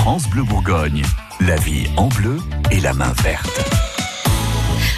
France 0.00 0.30
Bleu 0.30 0.44
Bourgogne. 0.44 1.02
La 1.40 1.56
vie 1.56 1.86
en 1.98 2.08
bleu 2.08 2.38
et 2.70 2.80
la 2.80 2.94
main 2.94 3.12
verte. 3.22 3.60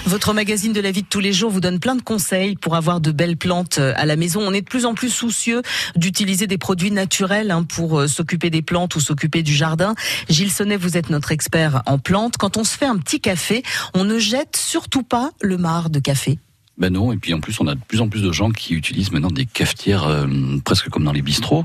Votre 0.07 0.33
magazine 0.33 0.73
de 0.73 0.81
la 0.81 0.92
vie 0.92 1.02
de 1.02 1.08
tous 1.08 1.18
les 1.18 1.33
jours 1.33 1.50
vous 1.50 1.58
donne 1.58 1.81
plein 1.81 1.97
de 1.97 2.02
conseils 2.02 2.55
pour 2.55 2.76
avoir 2.76 3.00
de 3.00 3.10
belles 3.10 3.36
plantes 3.36 3.78
euh, 3.78 3.92
à 3.96 4.07
la 4.07 4.15
maison. 4.15 4.41
On 4.42 4.52
est 4.52 4.60
de 4.60 4.68
plus 4.68 4.86
en 4.86 4.94
plus 4.94 5.10
soucieux 5.10 5.62
d'utiliser 5.96 6.46
des 6.46 6.57
produits 6.57 6.92
naturels 6.92 7.50
hein, 7.50 7.65
pour 7.65 7.99
euh, 7.99 8.07
s'occuper 8.07 8.48
des 8.48 8.62
plantes 8.62 8.95
ou 8.95 9.00
s'occuper 9.00 9.43
du 9.43 9.52
jardin. 9.52 9.96
Gilles 10.29 10.52
Sonnet, 10.52 10.77
vous 10.77 10.96
êtes 10.96 11.11
notre 11.11 11.32
expert 11.32 11.82
en 11.87 11.98
plantes. 11.98 12.37
Quand 12.37 12.57
on 12.57 12.62
se 12.62 12.79
fait 12.79 12.87
un 12.87 12.96
petit 12.96 13.21
café, 13.21 13.64
on 13.95 14.05
ne 14.05 14.21
jette 14.21 14.57
surtout 14.57 15.03
pas 15.03 15.32
le 15.41 15.59
marc 15.59 15.91
de 15.91 15.98
café. 15.98 16.39
Ben 16.79 16.91
non, 16.91 17.12
et 17.12 17.16
puis 17.16 17.34
en 17.34 17.41
plus 17.41 17.61
on 17.61 17.66
a 17.66 17.75
de 17.75 17.80
plus 17.86 18.00
en 18.00 18.09
plus 18.09 18.23
de 18.23 18.32
gens 18.32 18.50
qui 18.50 18.75
utilisent 18.75 19.12
maintenant 19.12 19.30
des 19.30 19.45
cafetières 19.45 20.05
euh, 20.05 20.27
presque 20.64 20.88
comme 20.88 21.05
dans 21.05 21.12
les 21.12 21.20
bistrots. 21.20 21.64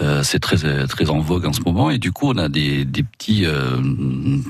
Euh, 0.00 0.22
c'est 0.22 0.38
très 0.38 0.86
très 0.86 1.10
en 1.10 1.20
vogue 1.20 1.46
en 1.46 1.52
ce 1.52 1.60
moment 1.60 1.90
et 1.90 1.98
du 1.98 2.10
coup 2.10 2.30
on 2.30 2.38
a 2.38 2.48
des, 2.48 2.86
petits 2.86 3.44
euh, 3.44 3.80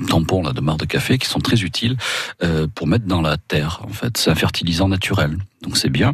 tampons 0.07 0.43
là 0.43 0.53
de 0.53 0.61
marc 0.61 0.79
de 0.79 0.85
café 0.85 1.17
qui 1.17 1.27
sont 1.27 1.39
très 1.39 1.61
utiles 1.61 1.97
pour 2.73 2.87
mettre 2.87 3.05
dans 3.05 3.21
la 3.21 3.37
terre. 3.37 3.81
En 3.83 3.93
fait, 3.93 4.17
c'est 4.17 4.31
un 4.31 4.35
fertilisant 4.35 4.87
naturel 4.87 5.37
donc 5.67 5.75
c'est 5.75 5.89
bien. 5.89 6.13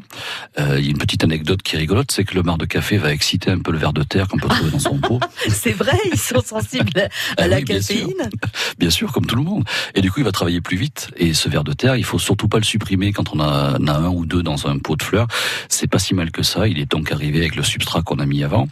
Euh, 0.60 0.78
il 0.80 0.86
y 0.86 0.88
a 0.88 0.92
une 0.92 0.98
petite 0.98 1.24
anecdote 1.24 1.62
qui 1.62 1.76
est 1.76 1.80
rigolote, 1.80 2.12
c'est 2.12 2.24
que 2.24 2.34
le 2.34 2.42
marc 2.42 2.60
de 2.60 2.66
café 2.66 2.98
va 2.98 3.14
exciter 3.14 3.52
un 3.52 3.60
peu 3.60 3.72
le 3.72 3.78
ver 3.78 3.94
de 3.94 4.02
terre 4.02 4.28
qu'on 4.28 4.38
peut 4.40 4.48
trouver 4.48 4.72
dans 4.72 4.80
son 4.80 4.98
pot. 4.98 5.20
c'est 5.48 5.74
vrai, 5.74 5.98
ils 6.12 6.20
sont 6.20 6.42
sensibles 6.42 7.00
à 7.02 7.10
ah 7.38 7.48
la 7.48 7.62
caféine. 7.62 8.30
Bien 8.80 8.90
sûr. 8.90 9.12
comme 9.12 9.28
tout 9.28 9.36
le 9.36 9.44
monde. 9.44 9.64
Et 9.94 10.02
du 10.02 10.12
coup, 10.12 10.22
il 10.22 10.24
va 10.24 10.32
travailler 10.32 10.60
plus 10.60 10.76
vite. 10.76 11.12
Et 11.18 11.36
ce 11.36 11.50
ver 11.50 11.64
de 11.64 11.74
terre, 11.74 11.96
il 11.96 12.04
faut 12.04 12.18
surtout 12.18 12.48
pas 12.48 12.58
le 12.58 12.64
supprimer 12.64 13.14
quand 13.14 13.36
on 13.36 13.40
a, 13.40 13.78
a 13.78 13.98
un 13.98 14.10
ou 14.10 14.26
deux 14.26 14.42
dans 14.42 14.66
un 14.66 14.80
pot 14.80 14.96
de 14.96 15.04
fleurs. 15.04 15.28
C'est 15.70 15.88
pas 15.88 16.00
si 16.00 16.16
mal 16.16 16.32
que 16.32 16.42
ça. 16.42 16.68
Il 16.68 16.80
est 16.80 16.90
donc 16.90 17.12
arrivé 17.12 17.40
avec 17.40 17.56
le 17.56 17.62
substrat 17.62 18.02
qu'on 18.02 18.18
a 18.18 18.26
mis 18.26 18.44
avant. 18.44 18.68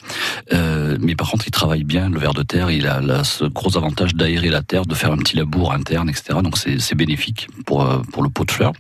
Euh, 0.52 0.91
mais 1.00 1.16
par 1.16 1.30
contre, 1.30 1.48
il 1.48 1.52
travaille 1.52 1.84
bien 1.84 2.10
le 2.10 2.20
ver 2.20 2.34
de 2.34 2.44
terre. 2.44 2.72
Il 2.72 2.88
a, 2.88 3.24
ce 3.24 3.46
gros 3.46 3.78
avantage 3.78 4.16
d'aérer 4.16 4.50
la 4.50 4.62
terre, 4.62 4.86
de 4.86 4.96
faire 4.96 5.12
un 5.12 5.18
petit 5.18 5.38
labour 5.38 5.74
interne, 5.74 6.10
etc. 6.10 6.40
Donc 6.44 6.58
c'est 6.58 6.96
bénéfique 6.96 7.48
pour 7.66 7.84
euh, 7.84 8.00
pour 8.12 8.24
le 8.24 8.30
pot 8.30 8.46
de 8.46 8.52
fleurs. 8.52 8.74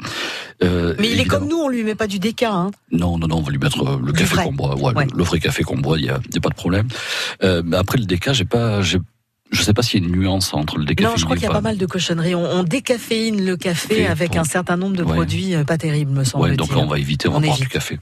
Euh, 0.64 0.95
mais 1.00 1.09
il 1.09 1.20
est 1.20 1.26
comme 1.26 1.48
nous, 1.48 1.58
on 1.58 1.70
lui 1.70 1.84
met 1.84 1.95
pas 1.95 2.08
du 2.08 2.20
déca. 2.20 2.52
Hein. 2.52 2.72
Non, 2.92 3.17
non, 3.17 3.28
non, 3.28 3.38
on 3.38 3.42
va 3.42 3.52
lui 3.52 3.58
mettre 3.58 3.84
euh, 3.84 4.00
le, 4.04 4.14
café 4.14 4.36
qu'on 4.38 4.54
boit. 4.54 4.76
Ouais, 4.76 4.94
Le, 5.16 5.23
vrai 5.23 5.39
café 5.39 5.64
qu'on 5.64 5.78
boit, 5.78 5.98
il 5.98 6.04
n'y 6.04 6.09
a, 6.09 6.16
a, 6.16 6.39
pas 6.42 6.50
de 6.50 6.56
problème. 6.56 6.88
Euh, 7.44 7.64
après 7.73 7.98
le 7.98 8.06
déca, 8.06 8.34
j'ai 8.34 8.45
pas, 8.45 8.82
je 9.52 9.60
ne 9.60 9.66
sais 9.66 9.74
pas 9.74 9.82
s'il 9.82 10.02
y 10.02 10.04
a 10.04 10.08
une 10.08 10.16
nuance 10.16 10.54
entre 10.54 10.78
le 10.78 10.86
décaféine. 10.86 11.12
Non, 11.12 11.18
je 11.18 11.26
crois 11.26 11.36
qu'il 11.36 11.46
y 11.46 11.50
a 11.50 11.52
pas. 11.52 11.62
mal 11.62 11.78
de 11.78 11.86
cochonneries. 11.86 12.36
On, 12.36 12.64
décaféine 12.64 13.44
le 13.44 13.58
café 13.58 14.08
avec 14.08 14.38
un 14.38 14.46
certain 14.46 14.78
nombre 14.78 14.96
de 14.96 15.04
produits 15.04 15.56
euh, 15.56 15.66
pas 15.66 15.78
terribles, 15.78 16.12
me 16.12 16.24
semble-t-il. 16.24 16.52
Ouais, 16.52 16.58
donc 16.58 16.70
on 16.76 16.86
va 16.86 17.00
éviter, 17.00 17.28
on, 17.28 17.34
va 17.34 17.40
boire 17.40 17.58
du 17.58 17.68
café. 17.68 18.00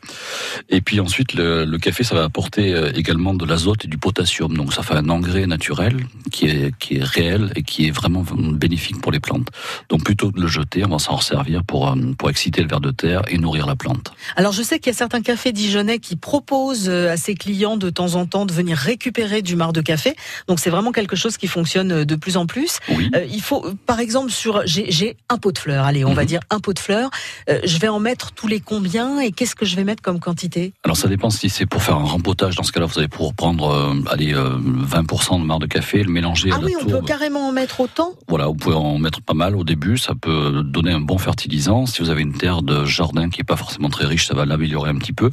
Et 0.70 0.82
puis 0.82 1.00
ensuite, 1.00 1.34
le, 1.34 1.66
le, 1.66 1.78
café, 1.80 2.04
ça 2.04 2.14
va 2.14 2.24
apporter 2.24 2.74
euh, 2.74 2.92
également 2.94 3.34
de 3.34 3.46
l'azote 3.46 3.86
et 3.86 3.88
du 3.88 3.98
potassium. 3.98 4.56
Donc 4.56 4.74
ça 4.74 4.84
fait 4.84 4.94
un 4.94 5.10
engrais 5.10 5.48
naturel 5.48 5.98
qui 6.32 6.46
est, 6.46 6.78
qui 6.78 6.98
est 6.98 7.04
réel 7.04 7.52
et 7.56 7.64
qui 7.64 7.88
est 7.88 7.92
vraiment 7.92 8.24
bénéfique 8.52 9.02
pour 9.02 9.12
les 9.12 9.20
plantes. 9.20 9.48
Donc 9.90 10.04
plutôt 10.04 10.32
que 10.32 10.38
de 10.38 10.42
le 10.42 10.48
jeter, 10.48 10.86
on 10.86 10.90
va 10.90 11.00
s'en 11.00 11.16
resservir 11.16 11.64
pour, 11.64 11.90
euh, 11.90 11.96
pour 12.18 12.30
exciter 12.30 12.62
le 12.62 12.68
ver 12.68 12.80
de 12.80 12.92
terre 12.92 13.24
et 13.28 13.40
nourrir 13.40 13.66
la 13.66 13.76
plante. 13.76 14.14
Alors 14.36 14.52
je 14.52 14.62
sais 14.62 14.78
qu'il 14.78 14.92
y 14.92 14.96
a 14.96 14.98
certains 14.98 15.22
cafés 15.22 15.52
dijonnais 15.52 15.98
qui 15.98 16.16
proposent 16.16 16.90
à 16.90 17.18
ses 17.18 17.34
clients 17.34 17.78
de 17.78 17.90
temps 17.90 18.14
en 18.16 18.28
temps 18.28 18.46
de 18.46 18.54
venir 18.54 18.78
récupérer 18.78 19.42
du 19.42 19.56
marc 19.56 19.74
de 19.74 19.82
café. 19.82 20.16
Donc 20.48 20.60
c'est 20.60 20.70
vraiment 20.70 20.92
quelque 20.92 21.16
chose 21.16 21.38
qui 21.40 21.48
fonctionne 21.48 21.92
euh, 21.92 22.06
de 22.06 22.16
plus 22.16 22.38
en 22.38 22.46
plus. 22.46 22.80
Euh, 22.90 23.26
il 23.32 23.42
faut, 23.42 23.66
euh, 23.66 23.74
par 23.86 24.00
exemple, 24.00 24.32
sur 24.32 24.62
j'ai 24.66 25.18
un 25.30 25.38
pot 25.38 25.52
de 25.52 25.58
fleurs. 25.58 25.86
Allez, 25.86 26.06
on 26.06 26.14
va 26.14 26.22
mhm. 26.22 26.28
dire 26.28 26.40
un 26.50 26.60
pot 26.60 26.74
de 26.74 26.80
fleurs. 26.80 27.10
je 27.48 27.78
vais 27.80 27.88
en 27.88 28.00
mettre 28.00 28.32
tous 28.32 28.48
les 28.48 28.60
combien 28.60 29.20
et 29.20 29.32
qu'est-ce 29.32 29.56
que 29.56 29.66
je 29.66 29.76
vais 29.76 29.84
mettre 29.84 30.04
comme 30.04 30.20
quantité? 30.20 30.74
Alors 30.84 30.98
ça 30.98 31.08
dépend 31.08 31.30
si 31.30 31.50
c'est 31.50 31.66
pour 31.66 31.82
faire 31.82 31.96
un 31.96 32.04
rempotage. 32.04 32.56
Dans 32.56 32.64
ce 32.64 32.72
cas-là, 32.72 32.86
vous 32.86 33.00
allez 33.00 33.08
pouvoir 33.08 33.34
prendre 33.34 33.96
allez 34.12 34.34
20% 34.34 35.40
de 35.40 35.46
marc 35.46 35.62
de 35.62 35.66
café, 35.66 36.04
le 36.04 36.12
mélanger. 36.12 36.50
Ah 36.54 36.60
oui, 36.64 36.74
on 36.82 36.86
peut 36.86 37.02
carrément 37.02 37.48
en 37.48 37.52
mettre 37.52 37.80
autant? 37.80 38.14
Voilà, 38.28 38.48
vous 38.48 38.56
pouvez 38.56 38.76
en 38.76 38.98
mettre 38.98 39.22
pas 39.22 39.34
mal 39.34 39.56
au 39.56 39.64
début. 39.64 39.98
Ça 39.98 40.14
peut 40.16 40.62
donner 40.64 40.92
un 40.92 41.00
bon 41.00 41.18
fertilisant. 41.18 41.86
Si 41.86 42.02
vous 42.02 42.10
avez 42.10 42.22
une 42.22 42.34
terre 42.34 42.62
de 42.62 42.86
jardin 42.86 43.30
qui 43.30 43.42
est 43.42 43.46
pas 43.46 43.56
forcément 43.56 43.90
très 43.90 44.06
riche, 44.06 44.28
ça 44.28 44.34
va 44.34 44.46
l'améliorer 44.46 44.90
un 44.90 44.98
petit 44.98 45.14
peu. 45.14 45.32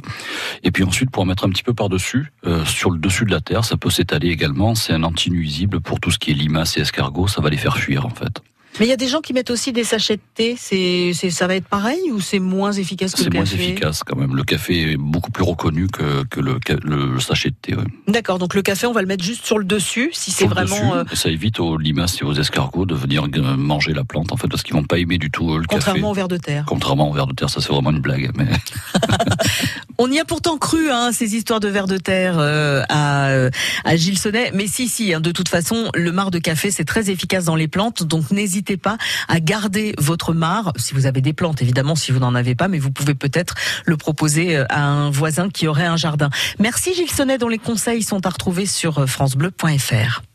Et 0.63 0.71
puis 0.71 0.83
ensuite, 0.83 1.11
pour 1.11 1.23
en 1.23 1.25
mettre 1.25 1.45
un 1.45 1.49
petit 1.49 1.63
peu 1.63 1.73
par 1.73 1.89
dessus, 1.89 2.31
sur 2.65 2.91
le 2.91 2.99
dessus 2.99 3.25
de 3.25 3.31
la 3.31 3.41
terre, 3.41 3.65
ça 3.65 3.77
peut 3.77 3.89
s'étaler 3.89 4.29
également. 4.29 4.75
C'est 4.75 4.93
un 4.93 5.03
anti-nuisible 5.03 5.81
pour 5.81 5.96
tout 5.99 6.11
ce 6.11 6.19
qui 6.19 6.31
est 6.31 6.33
limaces 6.33 6.77
et 6.77 6.81
escargots, 6.81 7.27
ça 7.27 7.41
va 7.41 7.49
les 7.49 7.57
faire 7.57 7.77
fuir 7.77 8.05
en 8.05 8.09
fait. 8.09 8.41
Mais 8.79 8.85
il 8.85 8.89
y 8.89 8.93
a 8.93 8.97
des 8.97 9.07
gens 9.07 9.21
qui 9.21 9.33
mettent 9.33 9.49
aussi 9.49 9.71
des 9.71 9.83
sachets 9.83 10.17
de 10.17 10.21
thé. 10.35 10.55
C'est, 10.57 11.13
ça 11.31 11.47
va 11.47 11.55
être 11.55 11.67
pareil 11.67 12.11
ou 12.11 12.21
c'est 12.21 12.39
moins 12.39 12.71
efficace 12.71 13.15
que 13.15 13.23
le 13.23 13.29
café 13.29 13.45
C'est 13.45 13.55
moins 13.55 13.65
efficace 13.65 14.03
quand 14.03 14.15
même. 14.15 14.35
Le 14.35 14.43
café 14.43 14.91
est 14.91 14.97
beaucoup 14.97 15.31
plus 15.31 15.43
reconnu 15.43 15.87
que, 15.87 16.23
que 16.25 16.39
le, 16.39 16.59
le, 16.83 17.19
sachet 17.19 17.49
de 17.49 17.55
thé. 17.61 17.75
D'accord. 18.07 18.37
Donc 18.37 18.53
le 18.53 18.61
café, 18.61 18.85
on 18.85 18.93
va 18.93 19.01
le 19.01 19.07
mettre 19.07 19.23
juste 19.23 19.45
sur 19.45 19.57
le 19.57 19.65
dessus, 19.65 20.09
si 20.13 20.31
c'est 20.31 20.45
vraiment. 20.45 20.95
Euh, 20.95 21.03
ça 21.13 21.29
évite 21.29 21.59
aux 21.59 21.77
limaces 21.77 22.21
et 22.21 22.25
aux 22.25 22.33
escargots 22.33 22.85
de 22.85 22.95
venir 22.95 23.27
manger 23.57 23.93
la 23.93 24.03
plante 24.03 24.31
en 24.31 24.37
fait, 24.37 24.47
parce 24.47 24.63
qu'ils 24.63 24.75
vont 24.75 24.83
pas 24.83 24.99
aimer 24.99 25.17
du 25.17 25.31
tout 25.31 25.53
euh, 25.53 25.57
le 25.57 25.65
café. 25.65 25.77
Contrairement 25.77 26.11
au 26.11 26.13
ver 26.13 26.27
de 26.27 26.37
terre. 26.37 26.65
Contrairement 26.67 27.09
au 27.09 27.13
ver 27.13 27.27
de 27.27 27.33
terre, 27.33 27.49
ça 27.49 27.61
c'est 27.61 27.73
vraiment 27.73 27.91
une 27.91 28.01
blague. 28.01 28.31
Mais 28.35 28.47
on 29.97 30.11
y 30.11 30.19
a 30.19 30.25
pourtant 30.25 30.57
cru, 30.57 30.91
hein, 30.91 31.11
ces 31.11 31.35
histoires 31.35 31.59
de 31.59 31.67
ver 31.67 31.87
de 31.87 31.97
terre 31.97 32.37
euh, 32.37 32.83
à, 32.89 33.49
à 33.83 33.95
Gilles 33.95 34.19
Sonnet. 34.19 34.51
Mais 34.53 34.67
si, 34.67 34.87
si. 34.87 35.13
Hein, 35.13 35.19
de 35.19 35.31
toute 35.31 35.49
façon, 35.49 35.89
le 35.95 36.11
marc 36.11 36.31
de 36.31 36.39
café, 36.39 36.69
c'est 36.69 36.85
très 36.85 37.09
efficace 37.09 37.45
dans 37.45 37.55
les 37.55 37.67
plantes. 37.67 38.03
Donc 38.03 38.31
n'hésitez 38.31 38.66
pas 38.75 38.97
à 39.29 39.39
garder 39.39 39.93
votre 39.97 40.33
marc, 40.33 40.77
si 40.77 40.93
vous 40.93 41.05
avez 41.05 41.21
des 41.21 41.31
plantes 41.31 41.61
évidemment, 41.61 41.95
si 41.95 42.11
vous 42.11 42.19
n'en 42.19 42.35
avez 42.35 42.55
pas, 42.55 42.67
mais 42.67 42.79
vous 42.79 42.91
pouvez 42.91 43.15
peut-être 43.15 43.55
le 43.85 43.95
proposer 43.95 44.57
euh, 44.57 44.65
à 44.69 44.83
un 44.83 45.09
voisin 45.09 45.49
qui 45.49 45.67
aurait 45.67 45.85
un 45.85 45.95
jardin. 45.95 46.29
Merci 46.59 46.93
Gilles 46.93 47.11
Sonnet 47.11 47.37
dont 47.37 47.47
les 47.47 47.59
conseils 47.59 48.03
sont 48.03 48.25
à 48.25 48.29
retrouver 48.29 48.65
sur 48.65 48.99
euh, 48.99 49.05
francebleu.fr. 49.05 50.26